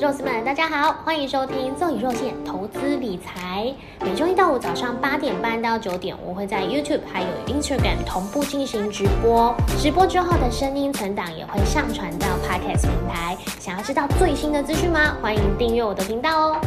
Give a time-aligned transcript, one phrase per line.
[0.00, 3.72] 肉丝们，大家好，欢迎收听奏以肉馅投资理财。
[4.00, 9.54] 每周一到五早上八点半到九点，我会在 YouTube 还有 Instagram 同步进行直播。
[9.78, 13.36] 直播之后的声音存档也会上传到 Podcast 平台。
[13.60, 15.16] 想要知道最新的资讯吗？
[15.22, 16.60] 欢迎订阅我的频道哦。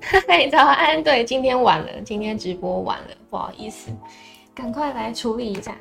[0.00, 1.02] 嗨，早安！
[1.02, 3.90] 对，今天晚了，今天直播晚了，不好意思，
[4.54, 5.76] 赶快来处理一下。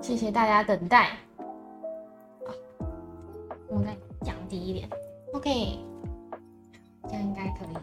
[0.00, 1.10] 谢谢大家等待。
[3.68, 4.88] 我再降低一点
[5.32, 5.78] ，OK，
[7.08, 7.76] 这样应该可以。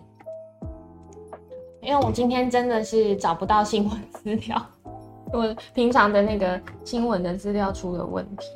[1.81, 4.65] 因为我今天真的是找不到新闻资料，
[5.33, 8.47] 我平常的那个新闻的资料出了问题，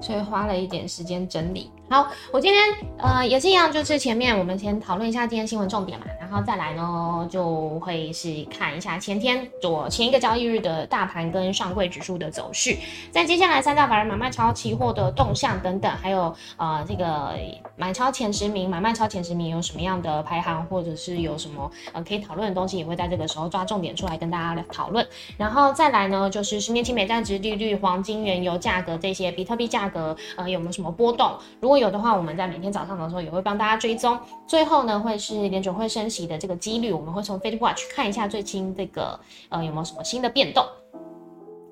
[0.00, 1.70] 所以花了一点时间整理。
[1.92, 2.62] 好，我今天
[2.96, 12.74] 呃也是一样，就是前面我们先讨论一下今天新闻重点嘛，然后再来呢就会是看一下前天左前一个交易日的大盘跟上柜指数的走势，
[13.10, 17.34] 在接下来三大法人买卖超期货的动向等等，还有呃这个
[17.76, 25.06] 买超前十名、买卖超前十名有什么样的排行，或者是有什么呃可以讨论的东西，也会在这个时候抓重点出来跟大家来讨论。
[25.36, 31.32] 然后再来呢，就是十年期美债值利率、黄金、原油价格这些，比特币价格呃有没有什么波动？
[31.60, 34.18] 如果有有的话，我们在每天早上的时候也会帮大家追踪。
[34.46, 40.64] 最后呢，会是联准会升息的这个几率，我们会从 f a c e Watch 看一下最新这个呃有没有什么新的变动。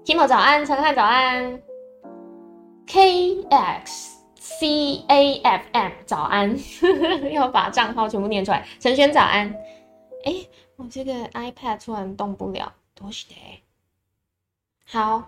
[0.04, 1.62] Timo 早安，陈汉早安
[2.86, 6.58] ，K X C A F M 早安，
[7.32, 8.66] 要把账号全部念出来。
[8.80, 9.54] 陈轩早安，
[10.24, 10.34] 哎，
[10.76, 13.34] 我这个 iPad 突然动不了，多是的。
[14.86, 15.22] 好。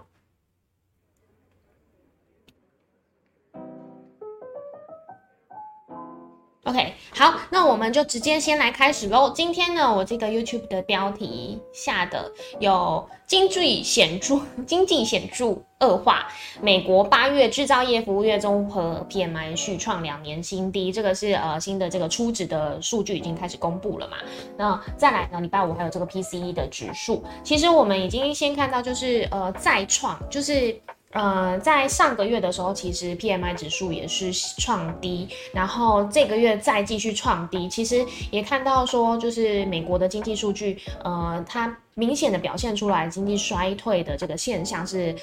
[6.73, 9.31] OK，好，那我们就直接先来开始喽。
[9.34, 15.48] 今天呢，我这个 YouTube 的标题下的有经济显著 经济显著
[15.81, 16.29] 恶化，
[16.62, 24.17] 美国八月制造业服务业综合 PMI 续创两年新低，这个是呃新的这个初值的数据已经开始公布了嘛？
[24.57, 30.74] 那再来呢，礼拜五还有这个 PCE 的指数，其实我们已经先看到就是呃再创就是。
[31.12, 45.14] 呃，在上个月的时候，其实 P M I 指数也是创低，然后这个月再继续创低，其实也看到说，就是美国的经济数据，呃，它明显的表现出来经济衰退的这个现象是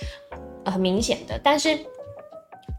[0.65, 1.77] 很明显的，但是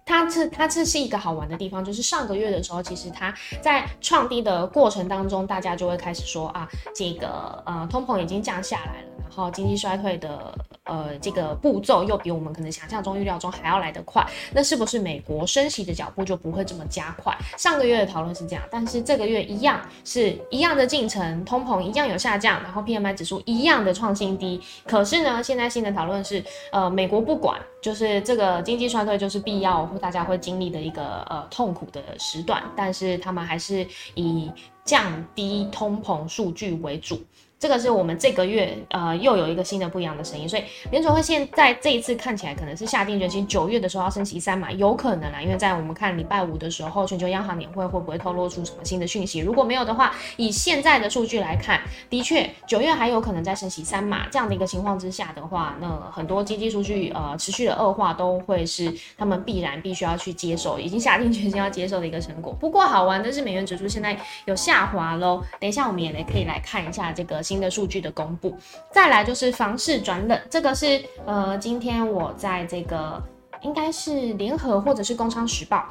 [0.06, 10.54] 它这它这是一个好玩的地方，就是上个月的时候，其实它在创低的过程当中，大家就会开始说啊，这个呃通膨已经降下来了，然后经济衰退的。
[10.84, 17.32] 呃，这个步骤又比我们可能想象中、预料中还要来得快，那是不是美国升息的脚步就不会这么加快？
[17.56, 24.60] 上个月的讨论是这样，但是这个月一样是一样的进程，通膨一样有下降，然后 P M I 指数一样的创新低。
[24.84, 26.42] 可是呢，现在新的讨论是，
[26.72, 33.86] 呃，美国不管，就是这个经济衰退就是必要，大家会经历的一个呃痛苦的时段，但是他们还是
[34.16, 34.50] 以
[34.84, 37.22] 降低通膨数据为主。
[37.60, 49.40] 这个是我们这个月呃又有一个新的不一样的声音，所以联储会现在这一次看起来可能是下定决心，九月的时候要升息三码，有可能啦，因为在我们看礼拜五的时候，全球央行年会会不会透露出什么新的讯息？
[49.40, 62.56] 如果没有的话，以现在的数据来看，的确九月还有可能在升息三码这样的一个情况之下的话，那很多经济数据呃持续的恶化都会是他们必然必须要去接受，已经下定决心要接受的一个成果。
[62.58, 67.42] 不过好玩的是美元指数现在有下滑喽，等一下我们也来可以来看一下这个。
[67.50, 68.56] 新的数据的公布，
[68.92, 73.20] 再来就是房市转冷，这个是呃，今天我在这个
[73.62, 75.84] 应该是联合或者是工商时报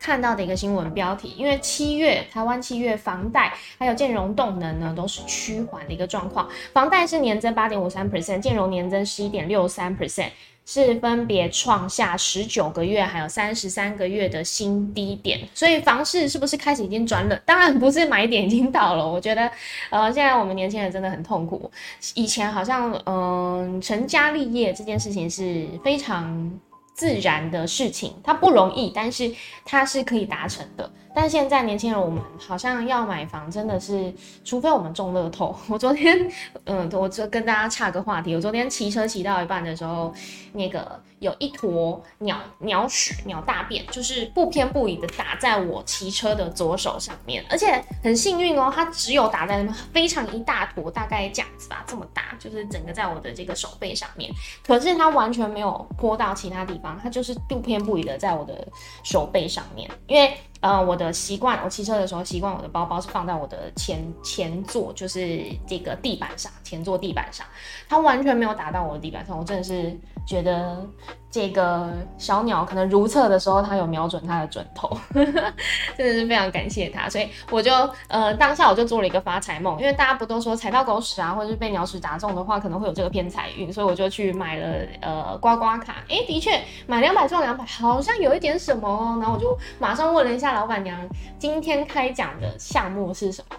[0.00, 10.30] 看到的一个新闻标题，因为七月台湾七月房贷还有建融动能呢都是趋缓的一个状况，房贷是年增八点五三 percent，建融年增十一点六三 percent。
[10.64, 17.40] 是分别创下十九个月还有三十三个月的新低点，所以房市是不是开始已经转冷？
[17.44, 19.06] 当然不是，买点已经到了。
[19.06, 19.50] 我觉得，
[19.90, 21.70] 呃，现在我们年轻人真的很痛苦。
[22.14, 26.50] 以前好像，嗯，成家立业这件事情是非常
[26.94, 29.30] 自然的事情，它不容易，但是
[29.64, 30.90] 它是可以达成的。
[31.14, 34.12] 但现在年轻人，我们好像要买房，真的是，
[34.44, 35.54] 除非我们中乐透。
[35.68, 36.30] 我昨天，
[36.64, 38.34] 嗯，我就跟大家岔个话题。
[38.34, 40.12] 我昨天骑车骑到一半的时候，
[40.52, 54.32] 那个有一坨鸟鸟屎、鸟大便，就是不偏不倚的打在我骑车的左手上面，而且很幸运哦，它只有打在那非常一大坨，大概这样子吧，这么大，就是整个在我的这个手背上面。
[54.66, 58.66] 可是它完全没有泼到其他地方，它就是不偏不倚的在我的
[59.02, 60.34] 手背上面，因为。
[60.62, 67.44] 呃，我的习惯，我骑车的时候习惯我的包包是放在我的前前座，就是这个地板上，前座地板上，
[67.88, 70.86] 它完全没有打到我的地板上，我真的是觉得
[71.32, 77.72] 这个小鸟可能如厕的时候，它有瞄准它的准头， 真的是非常感谢它，所以我就
[78.06, 90.52] 呃当下我就做了一个发财梦，因为大家不都说踩到狗屎啊，或者是被鸟屎砸中的话，可能会有这个偏财运，所以我就去买了呃刮刮卡，哎，的确买两百中两百，好像有一点什么哦，然后我就马上问了一下。
[90.52, 91.00] 老板娘
[91.38, 93.56] 今天开奖的项目是什么？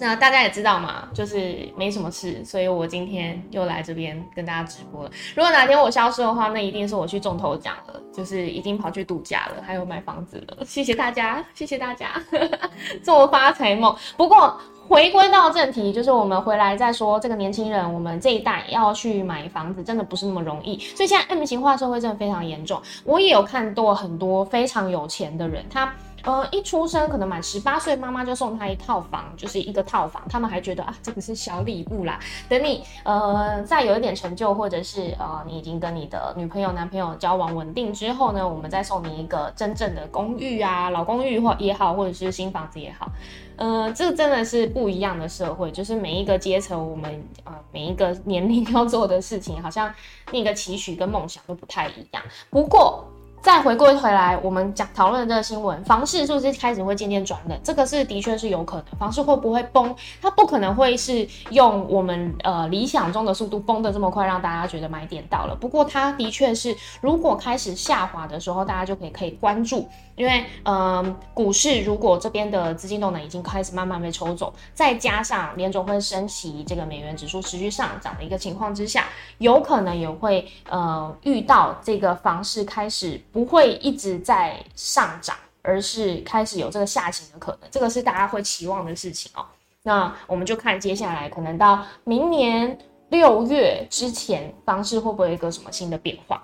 [0.00, 5.10] 那大家也知道嘛，就是没什么事，所以我今天又来这边跟大家直播了。
[5.34, 10.64] 如果哪天我消失的话，那一定是我去中头奖了，就是已经跑去度假了，还有买房子了。
[10.64, 12.10] 谢谢大家，谢谢大家，
[13.02, 13.94] 做发财梦。
[14.16, 14.56] 不过
[14.86, 20.78] 回归到正题，就是我们回来再说这个年轻人，我们这一代要去买房子，真的不是那么容易。
[20.78, 22.80] 所以现在 M 型化社会真的非常严重。
[23.04, 25.92] 我也有看到很多非常有钱的人，他。
[26.24, 30.22] 呃，一出生可能满十八岁，妈妈就送他一套房，就是一个套房。
[30.28, 32.18] 他们还觉得啊，这个是小礼物啦。
[32.48, 43.08] 等你呃再有一点成就，或者是呃你已经跟你的女朋友、男朋友交往稳定之后呢，我们再送你一个真正的公寓啊，老公寓或也好，或者是新房子也好。
[43.56, 49.92] 呃，这真的是不一样的社会，就是每一个阶层，我们呃每一个年龄 要做的事情，好像
[50.32, 52.22] 那个期许跟梦想都不太一样。
[52.50, 53.04] 不过。
[53.40, 57.58] 再回归回来，我们讲讨论的这个新闻，房市是不是开始会渐渐转冷？
[57.62, 59.94] 这个是的确是有可能，房市会不会崩？
[60.20, 65.54] 它不可能会是用我们呃理想中的速度崩的这么快，让大家觉得买点到了。
[65.54, 69.88] 不过它的确是，如果开始下滑的时候，大家就可以可以关注。
[70.18, 79.06] 因为，嗯，股市如果这边的资金动能已经开始慢慢被抽走，再加上联总会升息，这个美元指数持续上涨的一个情况之下，
[79.38, 89.46] 有可能也会，呃，遇到这个房市开始不会一直在上涨，而是开始有这个下行的可能，这个是大家会期望的事情哦。
[89.84, 92.76] 那我们就看接下来可能到明年
[93.10, 96.42] 六月之前，房市会不会有一个什么新的变化？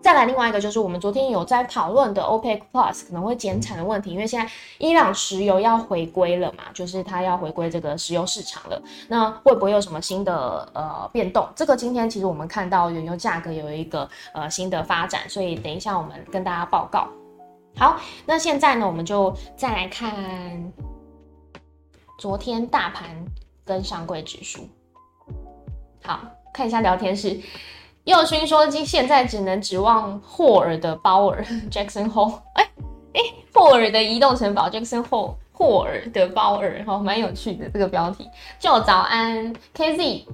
[0.00, 8.80] 再来另外一个就是我们昨天有在讨论的 OPEC Plus 可能会减产的问题，因为现在伊朗石油要回归了嘛，就是它要回归这个石油市场了。
[9.08, 11.46] 那会不会有什么新的呃变动？
[11.54, 17.08] 这个今天其实我们看到原油价格有一个呃新的发展，所以等一下我们跟大家报告。
[17.76, 20.72] 好，那现在呢我们就再来看
[22.18, 23.10] 昨天大盘
[23.64, 24.68] 跟上柜指数。
[26.02, 26.20] 好
[26.54, 27.38] 看一下聊天室。
[28.08, 32.66] 佑勋说：“今现在只能指望霍尔的包尔 Jackson Hole，哎
[33.12, 33.20] 哎，
[33.52, 38.26] 霍尔的移动城堡 Jackson Hole，霍尔的包尔，哈，蛮有趣的这个标题。
[38.58, 40.24] 就早安 KZ。”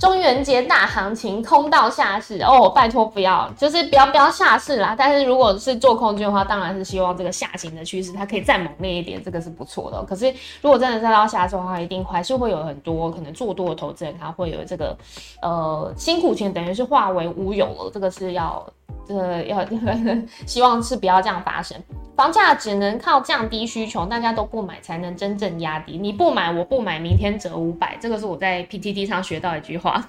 [0.00, 2.70] 中元节大行情，空到下市哦！
[2.74, 4.94] 拜托不要，就是不要不要下市啦。
[4.96, 10.02] 但是如果是做空军的话，当然是希望这个下行的趋势它可以再猛烈一点，这个是不错的。
[10.04, 10.32] 可是
[10.62, 14.96] 如果真的再到下市的话，一定还是会有很多可能做多的投资人，他会有这个
[15.42, 18.66] 呃辛苦钱等于是化为乌有了，这个是要。
[19.08, 19.64] 呃，要
[20.46, 21.76] 希望是不要这样发生。
[22.16, 25.96] 房价只能靠降低需求，大家都不买才能真正压低。
[25.96, 27.96] 你不买，我不买，明天折五百。
[27.98, 30.06] 这个是我在 PTT 上学到一句话。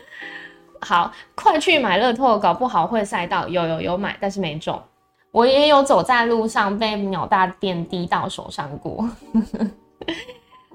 [0.80, 3.46] 好，快去买乐透，搞不好会赛到。
[3.46, 4.80] 有有有买，但是没中。
[5.30, 9.08] 我也有走在路上被鸟大电滴到手上过。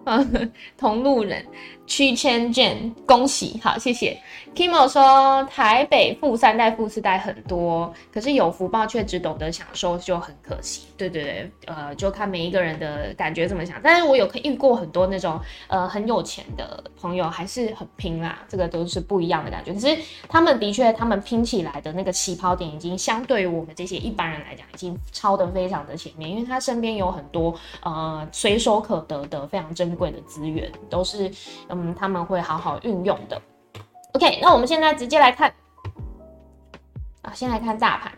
[0.77, 1.45] 同路人。
[1.87, 4.15] 屈千卷，恭喜，好，谢谢。
[4.53, 10.87] Kimo 说，台北富三代、富四代很多，可是有福报却只懂得享受，就很可惜。
[10.97, 13.79] 对对对，呃，就看每一个人的感觉怎么想。
[13.81, 19.71] 但是我有遇过很多那种呃很有钱的朋友，还是很拼啦，这个都是不一样的感觉。
[19.71, 19.95] 可是
[20.27, 31.31] 他们的确，他们拼起来的那个起跑点，已经相对于我们这些一般人来讲，已经超得非常的前面，因为他身边有很多呃随手可得的非常珍贵的资源，都是。
[31.79, 33.39] 嗯，他们会好好运用的。
[34.13, 35.53] OK，那我们现在直接来看，
[37.21, 38.11] 啊，先来看大盘。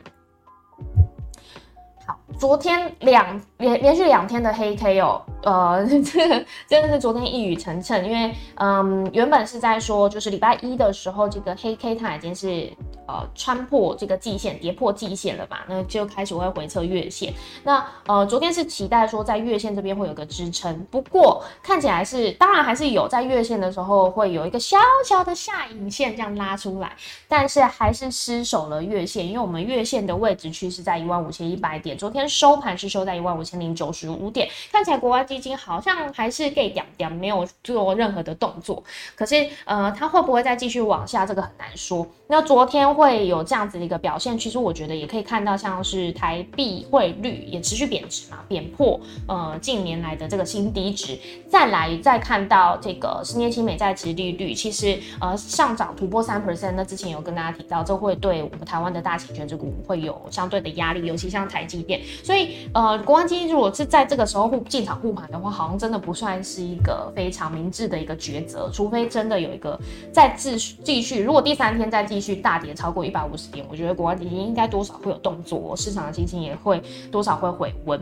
[2.08, 12.72] 好，昨天两连连续两天的黑 K 哦，呃， 这个真的是昨天一语成谶，因为嗯，原本是在说就是礼拜一的时候，这个黑 K 它已经是。
[13.12, 15.65] 呃，穿破这个季线，跌破季线了吧？
[15.67, 17.34] 那就开始会回测月线。
[17.63, 26.96] 那呃，昨天是期待说在月线这边会有个支撑，不过看起来是，当然还是有在月线的时候会有一个小小的下影线这样拉出来，
[27.27, 38.84] 但是还是失守了月线，因为我们月线的位置区是在一万五千一百点，昨天收盘是收在一万五千零九十五点，看起来国外基金好像还是 gay 点点，没有做任何的动作。
[39.16, 42.06] 可是呃，它会不会再继续往下，这个很难说。
[42.28, 51.18] 那昨天会有这样子的一个表现，其实我觉得也可以看到，像是台币汇率也持续贬值嘛，贬破呃近年来的这个新低值。
[51.48, 62.02] 再来再看到这个十年期美债值利率，其实呃上涨突破三 percent，那之前有跟大家提到，这会对我们台湾的大型权值股会有相对的压力，尤其像台积电。
[62.24, 69.78] 所以呃，国安基金如果是在这个时候护进场护买的话，好像真的不算是一个非常明智的一个抉择，除非真的有一个
[70.14, 78.00] 再继续继续，如果第三天再继续大跌超过一百五十点，我觉得国安基金应该多少会有动作，市场的基金也会多少会回温。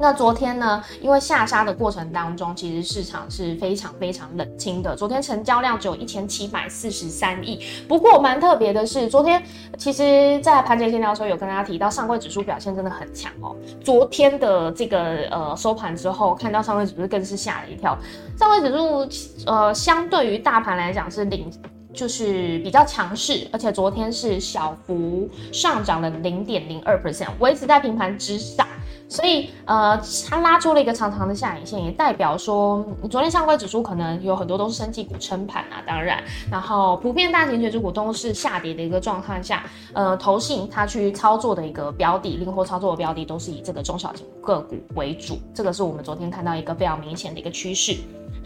[0.00, 0.82] 那昨天呢？
[1.02, 4.96] 因为下杀的过程当中，其实市场是非常非常冷清的。
[4.96, 7.60] 昨天成交量只有一千七百四十三亿。
[7.86, 9.42] 不过蛮特别的是，昨天
[9.76, 13.54] 其实在盘前线聊的时候有跟大家提到，上柜指数表现真的很强哦。
[13.84, 17.94] 昨天的这个呃收盘之后，看到上柜指数更是吓了一跳。
[18.38, 21.52] 上柜指数呃相对于大盘来讲是领，
[21.92, 28.66] 就是比较强势，而且昨天是小幅上涨了零点零二 percent，维持在平盘之上。
[29.10, 35.82] 所以，呃，它拉出了一个长长的下影线，也代表说，昨天上柜指数可能有很多都是升绩股撑盘啊。
[35.84, 39.64] 当然，然后普遍大型权重股都是下跌的一个状况下，
[39.94, 45.36] 呃，投信它去操作的一个标的，灵活操作的标的都是以这个中小型个股为主。
[45.52, 47.96] 这个是我们昨天看到一个非常明显的一个趋势。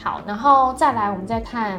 [0.03, 1.79] 好，然后再来，我们再看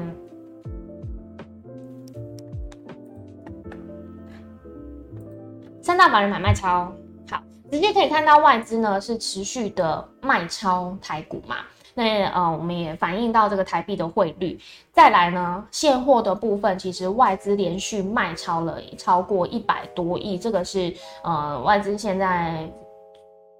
[5.81, 6.93] 三大法人买卖超。
[7.71, 11.57] 直接可以看到外资呢是持续的卖超台股嘛？
[11.93, 14.59] 那呃，我们也反映到这个台币的汇率。
[14.91, 20.93] 再来呢，现货的部分，其实外资连续卖超了超过一百多亿，这个是
[21.23, 22.69] 呃外资现在。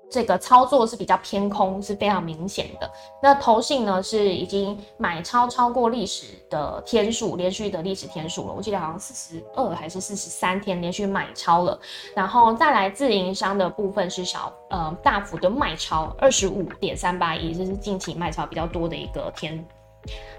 [0.10, 2.90] 这个操作是比较偏空，是非常明显的。
[3.22, 8.54] 那投信呢是已经买超超过历史的天数，连续的历史天数了。
[8.54, 11.78] 我记得好像四十二还是四十三天连续买超了。
[12.16, 19.66] 然后再来自营商的部分是小呃大幅的卖超，二十五点三八亿，这是近期卖超比较多的一个天。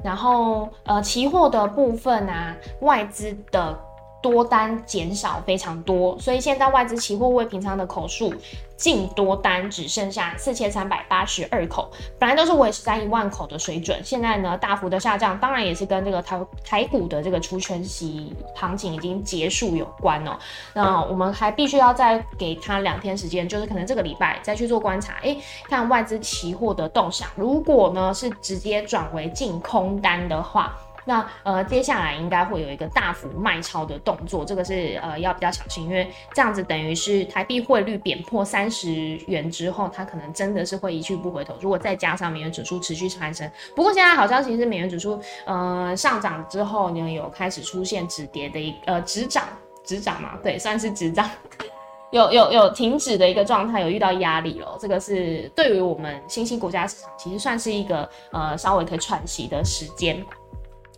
[0.03, 3.86] 然后呃期货的部分啊，外资的。
[4.23, 8.35] 多单减少非常多，所以现在外资期货未平仓的口数
[8.77, 20.37] 净多单只剩下四千三百八十二口，本来都是维持在一万口的水准，现在呢大幅的下降，当然也是跟这个台台股的这个除权息行情已经结束有关哦。
[20.75, 30.77] 那我们还必须要再给他两天时间，就是可能这个礼拜再去做观察，诶，看外资期货的动向，如果呢是直接转为净空单的话。
[31.09, 38.91] 那呃，接下来应该会有一个大幅卖超的动作，这个是呃要比较小心，因为这样子等于是台币汇率贬破三十
[39.29, 41.55] 元之后，它可能真的是会一去不回头。
[41.61, 49.45] 如果再加上美元指数持续攀升，不过现在好消息是美元指数呃上涨之后呢，有开始出现止跌的一呃止涨
[49.85, 51.31] 止涨嘛，对，算是止涨，
[52.11, 54.77] 有有有停止的一个状态，有遇到压力了。
[54.81, 60.21] 这个是对于我们新兴国家市场，其实算是一个呃稍微可以喘息的时间。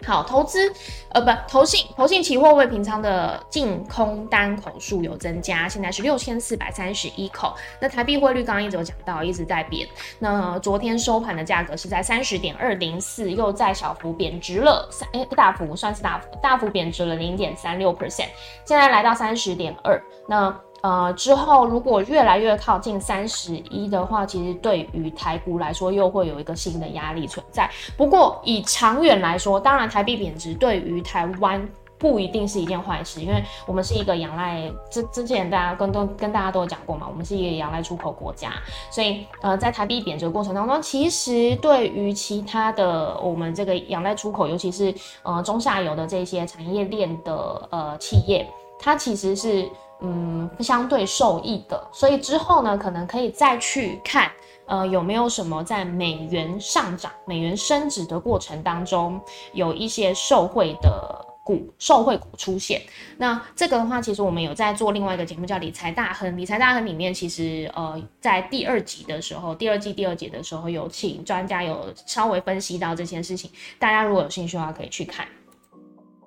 [0.07, 0.73] 好，投资，
[1.11, 7.55] 呃，不，投信，投信期货未平仓的净空单口数有增加，现在是六千四百三十一口。
[7.81, 9.87] 那台币汇率刚刚一直有讲到，一直在贬。
[10.19, 18.29] 那昨天收盘的价格是在三十点二零四，又在小幅贬值了三，哎，大幅算是大幅，大幅贬值了零点三六 percent，
[18.65, 20.01] 现在来到三十点二。
[20.29, 20.57] 那
[20.89, 27.69] 呃，之后如果越来越靠近三十一的话，其实对于台股来说又会有一个新的压力存在。
[27.95, 31.69] 不过以长远来说，当然台币贬值对于台湾
[31.99, 38.51] 不一定是一件坏事，因为我们是一个仰赖之之前大家跟都跟大家都有讲过嘛，我们是一个仰赖出口国家，
[38.91, 48.49] 所以呃在台币贬值的过程当中，其实对于其他的我们这个仰赖出口，尤其是呃中下游的这些产业链的呃企业，
[48.81, 49.69] 它其实是。
[50.01, 54.31] 嗯，相对受益的，所以之后呢，可能可以再去看，
[54.67, 59.21] 呃，有没有什么在美元上涨、美元升值的过程当中，
[59.53, 62.81] 有一些受惠的股、受惠股出现。
[63.17, 66.37] 那这个的话，其实我们有在做另外一个节目，叫理财大亨。
[66.37, 73.51] 理财大亨里面，其实呃，在第二集的时候，第二季第二节的时候，有请专家有稍微分析到这件事情。
[73.79, 75.27] 大家如果有兴趣的话，可以去看。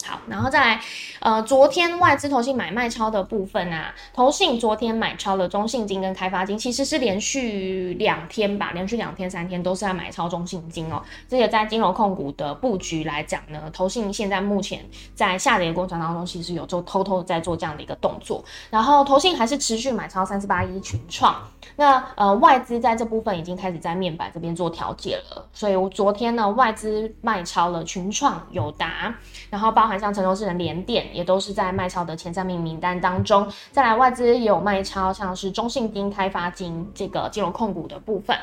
[0.06, 0.82] 好，然后再来，
[1.20, 11.02] 呃，昨天外资投信买卖超的部分啊，投信昨天买超了中信金跟开发金，其实是连续两天吧，连续两天三天都是在买超中信金哦。
[11.28, 21.36] 这个在金融控股的布局来讲呢，投信现在目前在下跌的过程当中，其实有做偷偷在做这样的一个动作，然后投信还是持续买超三四八一群创，
[21.76, 29.14] 那呃外资在这部分已经开始在面板这边做调节了，所以我昨天呢外资卖超了群创、友达，
[29.50, 38.38] 然后包含像成都市的联电也都是在卖超的前三名名单当中，再来外资也有卖超，像是中信金、开发金这个金融控股的部分。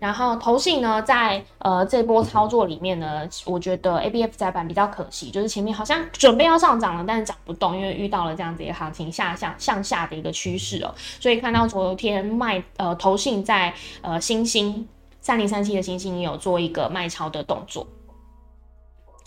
[0.00, 14.88] 然后投信呢，在呃这波操作里面呢，我觉得 A B F 窄板比较可惜，就是前面好像准备要上涨了，但是涨不动，因为遇到了这样子一个行情下向向下的一个趋势哦，所以看到昨天卖呃投信在呃新兴
[15.20, 17.86] 三零三七的新兴也有做一个卖超的动作。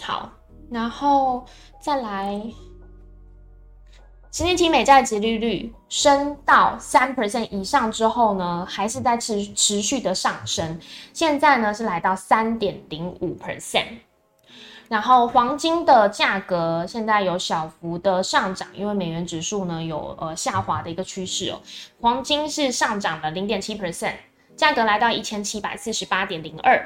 [0.01, 0.29] 好，
[0.69, 1.45] 然后
[1.79, 2.41] 再来。
[4.31, 10.79] 十年期美债值利率升到三 percent 以上之后呢，还是在持持续的上升。
[11.13, 13.87] 现在呢是来到三点零五 percent。
[14.87, 21.59] 然后黄金的价格现在有小幅的上涨，因为美元指数呢有呃下滑的一个趋势哦。
[21.99, 24.13] 黄金是上涨了零点七 percent，
[24.55, 26.79] 价格来到一千七百四十八点零二。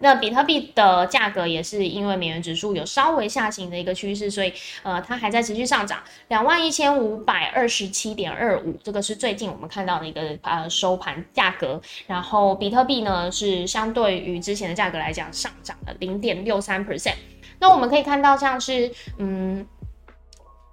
[0.00, 4.52] 那比特币的价格也是因为美元指数有稍微下行的一个趋势，所以
[4.82, 11.80] 呃它还在持续上涨，两万一千五百二十七点二五，这个是最近我们看到的一个呃收盘价格。
[12.06, 17.14] 然后比特币呢是相对于之前的价格来讲上涨了零点六三 percent。
[17.58, 19.66] 那我们可以看到像是嗯。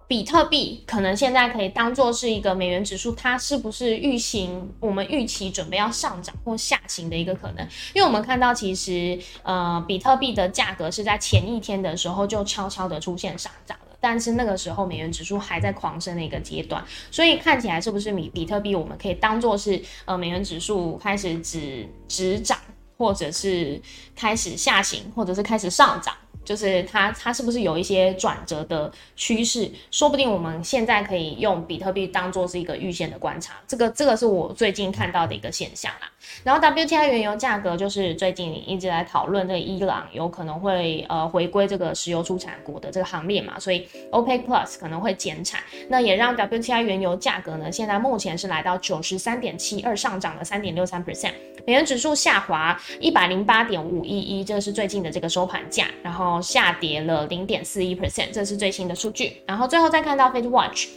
[0.07, 7.67] 比特币可能现在可以当做是一个美元指数，它是不是预行我们预期准备要上涨或下行的一个可能？
[7.93, 22.59] 因为我们看到其实呃比特币的价格是在前一天的时候就悄悄的出现上涨了，但是那个时候美元指数还在狂升的一个阶段，所以看起来是不是比比特币我们可以当做是呃美元指数开始止止涨，
[22.97, 23.81] 或者是
[24.15, 26.13] 开始下行，或者是开始上涨？
[26.45, 29.69] 就是它，它是不是有一些转折的趋势？
[29.91, 33.55] 说不定我们现在可以用比特币当做是一个预先的观察。
[33.67, 36.09] 这个，这个是我最近看到的一个现象啦。
[36.43, 51.33] 然后 WTI 原油价格就是最近一直在讨论，这个伊朗有可能会呃回归这个石油出产国的这个行列嘛，所以 OPEC Plus 可能会减产，那也让 WTI 原油价格呢，现在目前是来到九十三点七二，上涨了三点六三 percent，
[51.65, 60.87] 美元指数下滑一百零八点五一一，这是最近的这个收盘价，然后下跌了零点四一 percent，这是最新的数据，然后最后再看到 Fed Watch。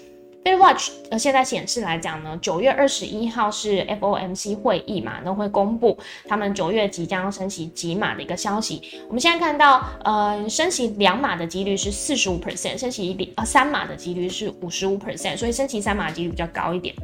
[0.45, 8.81] Fed Watch 呃，现在显示来讲呢，九月二十一号是 FOMC 会议嘛，那会公布他们九月即将升息几码的一个消息。
[9.09, 16.94] 我们现在看到，呃，升息两码的几率是四十五 percent，升息两呃三码的几率是五十五 percent，所以升息三码几率比较高一点。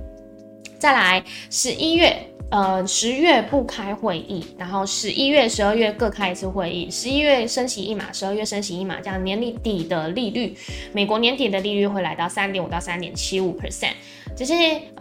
[0.85, 2.15] 再来十一月。
[2.51, 6.89] 呃，十月不开会议，然后十一月、十二月各开一次会议。
[6.89, 10.55] 十一月升息一码，十二月升息一码，这样年底的利率，
[10.93, 13.95] 美国年底的利率会来到三点五到三点七五 percent。
[14.37, 14.53] 只是，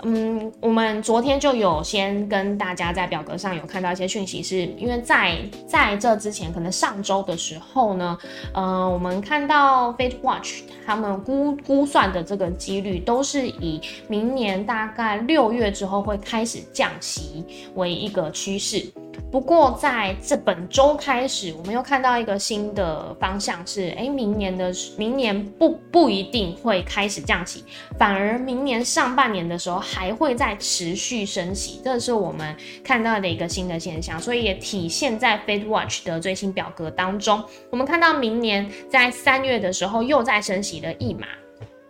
[0.04, 8.16] 嗯，我们昨天就有先跟大家在表格上有看到一些讯息，是因为在在这之前，可能上周的时候呢，
[8.54, 17.44] 呃，我们看到 Fate Watch 他们估估算的这个几率都是以明年大概六月之后会开始降息
[17.74, 18.86] 为一个趋势。
[19.32, 27.64] 不过在这本周开始，我们又看到一个新的方向是，哎，明年的明年不不一定会开始降息，
[27.98, 41.26] 反而明年上半年的时候还会再持续升息，这是我们看到的一个新的现象，所以也体现在 Fed Watch 的最新表格当中，我们看到明年在三月的时候又再升息了一码，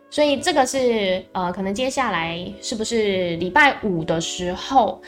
[0.10, 5.02] 所以这个是呃，可能接下来是不是礼拜五的时候？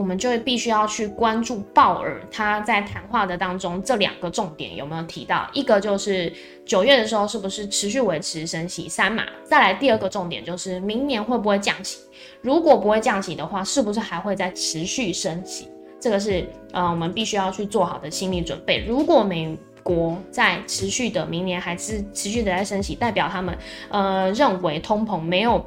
[0.00, 5.46] 我们就必须要去关注鲍尔他在谈话的当中这两个重点有没有提到？
[5.52, 6.32] 一个就是
[6.64, 9.24] 九月的时候是不是持续维持升息三码？
[9.44, 11.98] 再来第二个重点就是明年会不会降息？
[12.40, 15.68] 如果不会降息的话，是不是还会再持续升息？
[16.00, 18.82] 这个是呃我们必须要去做好的心理准备。
[18.88, 23.54] 如果美国在持续的明年还是持续的在升息，代表他们
[23.90, 25.62] 呃认为通膨没有。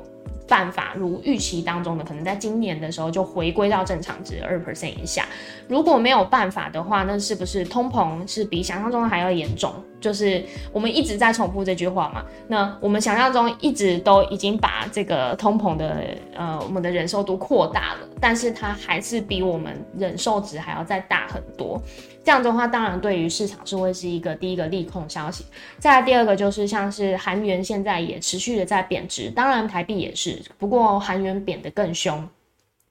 [0.48, 5.26] 办法如预期当中的，可能在今年的时候就回归到正常值二 percent 以下。
[5.68, 9.74] 如果没有办法的话，那是不是通膨是比想象中的还要严重？
[10.02, 12.26] 就是我们一直在重复这句话嘛。
[12.50, 21.82] 那我们想象中一直都已经把这个通膨的呃我们的忍受度扩大了，但是它还是比我们忍受值还要再大很多。
[22.22, 25.46] 这样的话，当然对于市场是会是一个第一个利空消息。
[25.78, 32.28] 再来第二个就是像是韩元现在也持续的在贬值，当然台币也是，不过韩元贬得更凶。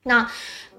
[0.03, 0.29] 那。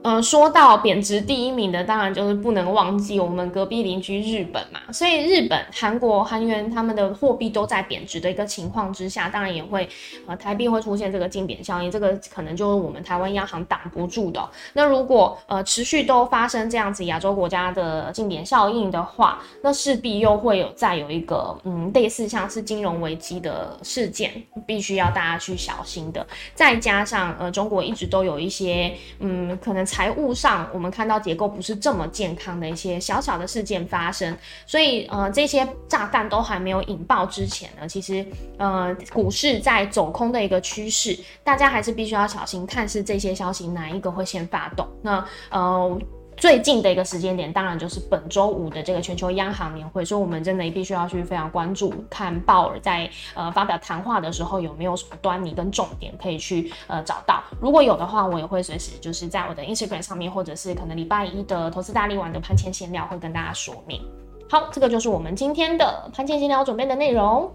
[0.05, 4.79] 呃，说到贬值第一名的，当然就是不能忘记我们隔壁邻居日本嘛。
[4.93, 9.89] 所以日本、韩国、韩元他们的货币都在贬值的一个情况之下，当然也会
[10.27, 14.47] 呃台币会出现这个净贬效应，这个可能就是我们台湾央行挡不住的。
[14.75, 24.31] 那如果呃持续都发生这样子亚洲国家的净贬效应的话，那势必又会有再有一个嗯类似像是金融危机的事件，
[24.67, 26.27] 必须要大家去小心的。
[26.55, 29.83] 再加上呃中国一直都有一些嗯可能。
[29.95, 38.27] 财务上，我们看到结构不是这么健康的一些小小的事件发生，所以呃，这些炸弹都还没有引爆之前呢，其实
[38.59, 44.85] 呃，股市在走空的一个趋势，大家还是必须要小心，看是这些消息哪一个会先发动。
[45.01, 45.97] 那呃。
[46.37, 57.43] 最近的一个时间点，当然就是本周五的这个全球央行年会，所以我们真的必须要去非常关注，看鲍尔在呃发表谈话的时候有没有什么端倪跟重点可以去呃找到。
[57.61, 64.03] 如果有的话，我也会随时就是在我的 Instagram 上面，或者是可能礼拜一的投资大力丸的盘前闲聊会跟大家说明。
[64.51, 67.51] 好，这个就是我们今天的盘前闲聊准备的内容。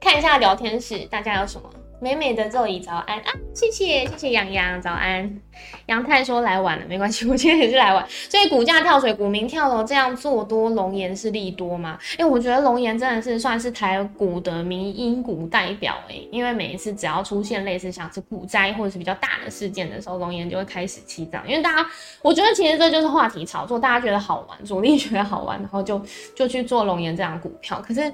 [0.00, 1.68] 看一下聊天室，大家有什么？
[1.98, 5.40] 美美的座椅早安啊，谢谢谢谢洋洋早安，
[5.86, 11.98] 杨太说来晚了没关系，我今天也是来晚，所以股价跳水，股民跳楼，这样做多龙岩是利多吗？
[12.18, 21.86] 哎，我觉得龙岩真的是算是台股的民因股代表哎，因为每一次只要出现类似像是股灾或者是比较大的事件的时候，龙岩就会开始起涨，因为大家
[22.20, 26.00] 我觉得其实这就是话题炒作，大家觉得好玩，主力觉得好玩，然后就
[26.34, 28.12] 就去做龙岩这样股票，可是。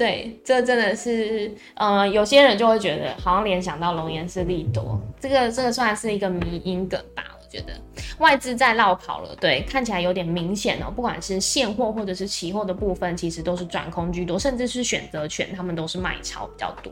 [0.00, 7.22] 对，这真的是，呃，有些人就会觉得好像联想到龙岩是利多，这个这个算是一个迷因梗吧？
[7.38, 7.74] 我觉得
[8.18, 10.90] 外资在绕跑了，对，看起来有点明显哦。
[10.90, 16.90] 不管是现货或者是期货的部分，其实都是转空居多，甚至是选择权，他们都是卖超比较多。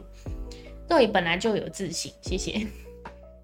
[0.86, 2.60] 对本来就有自信，谢谢。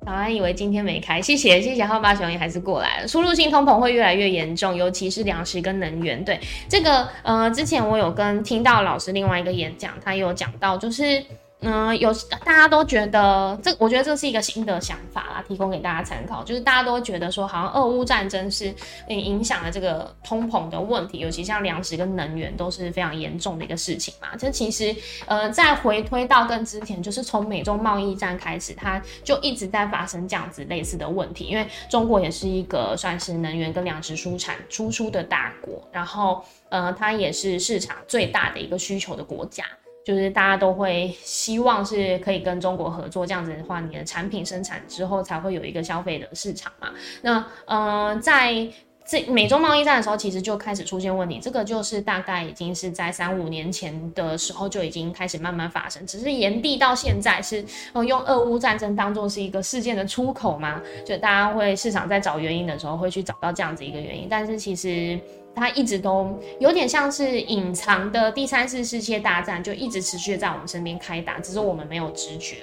[0.04, 3.08] 早安，以为今天没开，谢谢谢谢，号八熊也还是过来了。
[3.08, 6.22] 输入性通膨会越来越严重，尤其是粮食跟能源。
[6.24, 6.38] 对
[6.68, 11.24] 这个，呃，之前我有跟听到老师另外一个演讲，他有讲到，就是。
[11.64, 12.12] 嗯，有
[12.44, 16.44] 大家都觉得这，我觉得这是一个新的想法啦，提供给大家参考。
[16.44, 18.74] 就是大家都觉得说，好像俄乌战争是
[19.08, 24.28] 影响了这个通膨的问题，尤其像粮食跟能源都是非常严重的一个事情嘛。
[24.38, 24.94] 这其实，
[25.26, 31.44] 呃，在回推到更之前，就是从美中贸易战开始，它就一直在发生这样子类似的问题。
[31.44, 39.64] 因为中国也是一个算是能源跟粮食输产输出的大国，然后，呃，它也是市场最大的一个需求的国家。
[40.04, 46.90] 就是大家都会希望是可以跟中国合作，这样子的话，你的产品生产之后才会有一个消费的市场嘛。
[47.22, 48.68] 那呃，在
[49.06, 51.38] 这美中贸易战的时候，其实就开始出现问题。
[51.38, 57.64] 这个就是大概已经是在三五年前的时候就已经开始慢慢发生，只是延毕到现在是
[57.94, 60.82] 呃用俄乌战争当做是一个事件的出口嘛。
[61.04, 65.18] 就大家会市场在找原因的时候会去找到这样子一个原因，但是其实。
[65.54, 72.58] 它一直都有点像是隐藏的第三次世界大战，就一直持续在我们身边开打，只是我们没有知觉。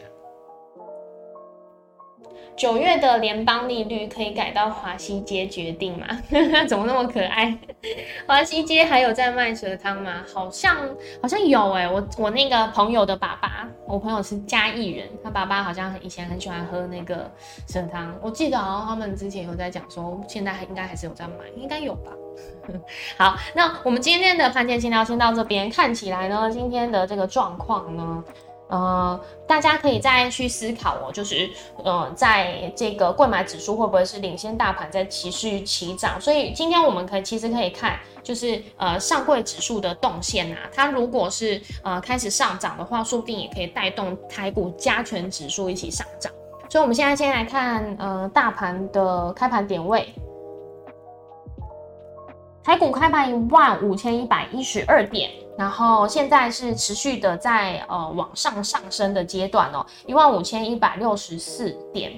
[2.55, 6.05] 九月的联邦利率可以改到华西街决定吗？
[6.67, 7.57] 怎么那么可爱？
[8.27, 10.23] 华西街还有在卖蛇汤吗？
[10.31, 10.77] 好像
[11.21, 17.29] 好像有哎，我我那个朋友的爸爸，我朋友是嘉义人，他爸爸好像以前很喜欢喝那个
[17.67, 22.11] 蛇汤，我记得好像他们之前有在讲说，现在应该还是有在买，应该有吧。
[23.17, 28.23] 好，那我们今天的盘前闲聊先到这边，看起来呢，今天的这个状况呢。
[28.71, 31.49] 呃，大家可以再去思考哦，就是
[31.83, 36.19] 呃，在这个贵买指数会不会是领先大盘在持续起涨？
[36.19, 46.31] 所以今天我们可以其实可以看，就是呃上柜指数的动线啊，它如果是呃开始上涨的话，说不定也可以带动台股加权指数一起上涨。
[46.69, 50.07] 所以我们现在先来看呃大盘的开盘点位。
[52.63, 62.11] 台股开盘一万五千一百一十二点，然后现在是持续的在呃往上上升的阶段哦，一万五千一百六十四点。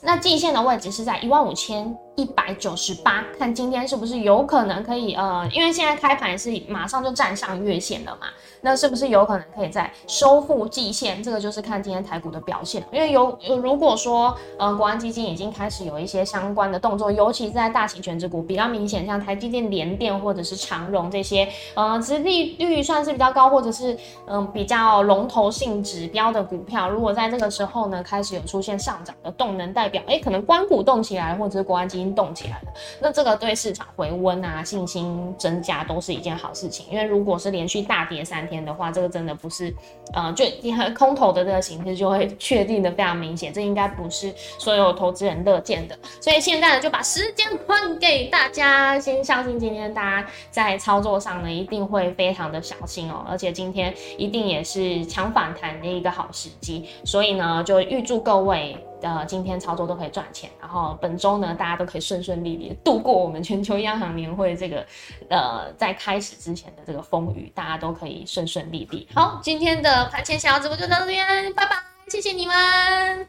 [0.00, 8.26] 那季线的位置是在一万五千一百九十八，看今天是不是有可能可以呃，因为现在开盘是马上就站上月线了嘛，
[8.60, 11.22] 那是不是有可能可以在收复季线？
[11.22, 12.84] 这个就是看今天台股的表现。
[12.90, 32.07] 因为有如果说呃，国安基金已经开始有一些相关的动作，尤其是在大型全值股比较明显，像台积电、联电或者是长荣这些，呃，殖利率算是比较高，或者是嗯比较龙头性指标的股票，如果在这个时候呢开始有出现上涨的动能，代表哎可能关股动起来，或者是国安基金。
[32.14, 36.86] 动起来了，那这个对市场回温啊、信心增加都是一件好事情。
[36.90, 39.74] 因为如果是连续大跌三天的话，这个真的不是，
[40.12, 45.98] 呃，就你和空头的这个形式就会确定的非常明显，这应该不是所有投资人乐见的。
[46.20, 56.88] 所以现在呢，就把时间还给大家，先相信今天大家在操作上呢，一定会非常的小心哦，而且今天一定也是强反弹的一个好时机。
[57.04, 58.76] 所以呢，就预祝各位。
[59.00, 64.86] 呃，今天操作都可以赚钱，然后本周呢，大家都可以顺顺利利度过我们全球央行年会这个，
[65.30, 69.08] 呃，在开始之前的这个风雨，大家都可以顺顺利利。
[69.14, 71.76] 好，今天的盘前小直播就到这边，拜拜，
[72.08, 73.28] 谢谢你们，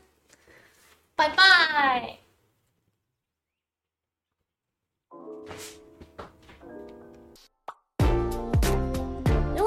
[1.15, 2.17] 拜拜。